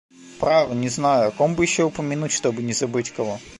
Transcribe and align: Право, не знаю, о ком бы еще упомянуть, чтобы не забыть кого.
Право, 0.39 0.73
не 0.73 0.89
знаю, 0.89 1.27
о 1.27 1.31
ком 1.31 1.53
бы 1.53 1.63
еще 1.63 1.83
упомянуть, 1.83 2.31
чтобы 2.31 2.63
не 2.63 2.73
забыть 2.73 3.11
кого. 3.11 3.37